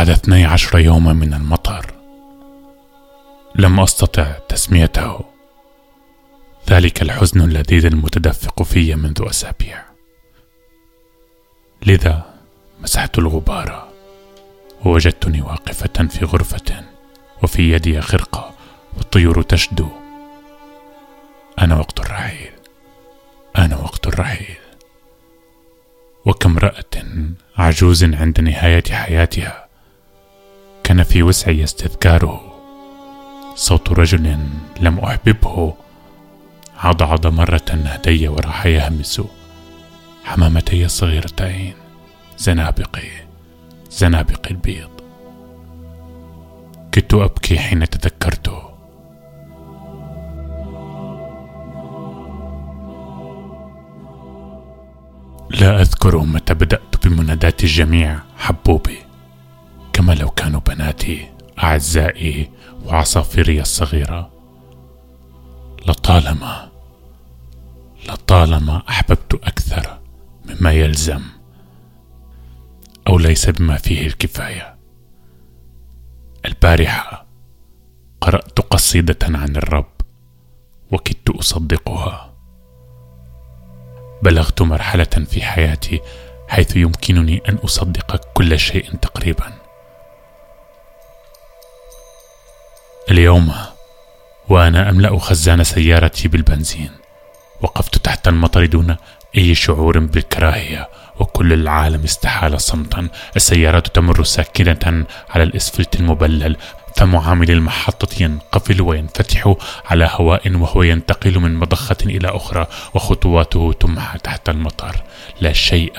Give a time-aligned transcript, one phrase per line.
[0.00, 1.94] بعد اثني عشر يوما من المطر.
[3.54, 5.24] لم أستطع تسميته.
[6.70, 9.84] ذلك الحزن اللذيذ المتدفق في منذ أسابيع.
[11.86, 12.34] لذا
[12.82, 13.88] مسحت الغبار.
[14.84, 16.84] ووجدتني واقفة في غرفة
[17.42, 18.54] وفي يدي خرقة
[18.96, 19.88] والطيور تشدو.
[21.58, 22.52] أنا وقت الرحيل.
[23.58, 24.58] أنا وقت الرحيل.
[26.26, 26.84] وكامراه
[27.56, 29.69] عجوز عند نهاية حياتها.
[30.90, 32.40] كان في وسعي استذكاره.
[33.54, 34.38] صوت رجل
[34.80, 35.74] لم أحببه.
[36.78, 39.22] عضعض مرة هدي وراح يهمس.
[40.24, 41.74] حمامتي الصغيرتين
[42.38, 43.08] زنابقي
[43.90, 44.90] زنابق البيض.
[46.92, 48.62] كدت أبكي حين تذكرته
[55.50, 59.09] لا أذكر متى بدأت بمنادات الجميع حبوبي.
[60.00, 61.28] كما لو كانوا بناتي
[61.62, 62.50] أعزائي
[62.84, 64.30] وعصافيري الصغيرة.
[65.86, 66.70] لطالما
[68.08, 69.98] لطالما أحببت أكثر
[70.44, 71.22] مما يلزم
[73.08, 74.76] أو ليس بما فيه الكفاية.
[76.46, 77.26] البارحة
[78.20, 79.92] قرأت قصيدة عن الرب
[80.92, 82.34] وكدت أصدقها.
[84.22, 86.00] بلغت مرحلة في حياتي
[86.48, 89.59] حيث يمكنني أن أصدق كل شيء تقريبا.
[93.10, 93.52] اليوم
[94.48, 96.90] وأنا أملأ خزان سيارتي بالبنزين.
[97.62, 98.96] وقفت تحت المطر دون
[99.36, 100.88] أي شعور بالكراهية
[101.20, 103.08] وكل العالم استحال صمتا.
[103.36, 106.56] السيارات تمر ساكنة على الإسفلت المبلل
[106.96, 109.54] فمعامل المحطة ينقفل وينفتح
[109.86, 115.02] على هواء وهو ينتقل من مضخة إلى أخرى وخطواته تمحى تحت المطر.
[115.40, 115.92] لا شيء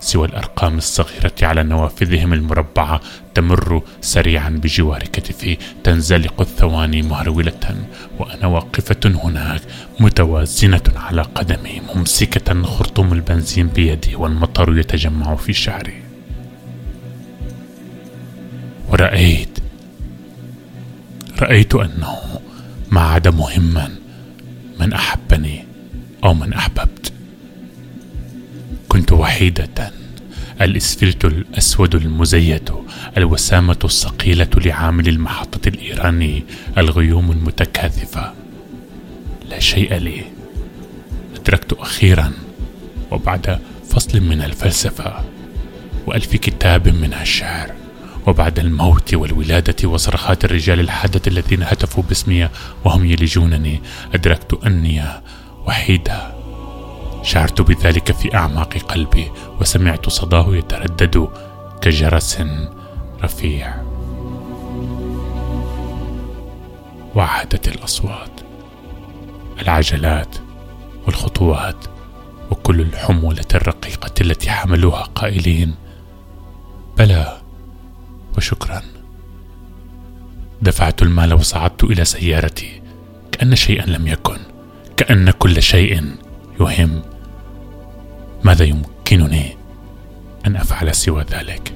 [0.00, 3.00] سوى الأرقام الصغيرة على نوافذهم المربعة
[3.34, 5.58] تمر سريعا بجوار كتفي.
[5.84, 7.76] تنزلق الثواني مهرولة
[8.18, 9.60] وأنا واقفة هناك
[10.00, 16.02] متوازنة على قدمي ممسكة خرطوم البنزين بيدي والمطر يتجمع في شعري.
[18.88, 19.58] ورأيت
[21.42, 22.40] رأيت أنه
[22.90, 23.90] ما عاد مهما
[24.80, 25.64] من أحبني
[26.24, 27.12] أو من أحببت.
[28.88, 29.92] كنت وحيدة
[30.60, 32.70] الإسفلت الأسود المزيت
[33.16, 36.44] الوسامة الصقيلة لعامل المحطة الإيراني
[36.78, 38.32] الغيوم المتكاثفة.
[39.50, 40.22] لا شيء لي.
[41.36, 42.32] أدركت أخيرا
[43.10, 43.60] وبعد
[43.90, 45.24] فصل من الفلسفة
[46.06, 47.81] وألف كتاب من الشعر.
[48.26, 52.48] وبعد الموت والولادة وصرخات الرجال الحادة الذين هتفوا باسمي
[52.84, 53.82] وهم يلجونني
[54.14, 55.02] أدركت أني
[55.66, 56.34] وحيدة
[57.22, 59.30] شعرت بذلك في أعماق قلبي
[59.60, 61.28] وسمعت صداه يتردد
[61.80, 62.42] كجرس
[63.22, 63.74] رفيع.
[67.14, 68.40] وعادت الأصوات
[69.62, 70.36] العجلات
[71.06, 71.76] والخطوات
[72.50, 75.74] وكل الحمولة الرقيقة التي حملوها قائلين
[76.98, 77.41] بلى
[78.42, 78.82] وشكرا.
[80.62, 82.82] دفعت المال وصعدت إلى سيارتي
[83.32, 84.38] كأن شيئا لم يكن
[84.96, 86.16] كأن كل شيء
[86.60, 87.02] يهم.
[88.44, 89.56] ماذا يمكنني
[90.46, 91.72] أن أفعل سوى ذلك؟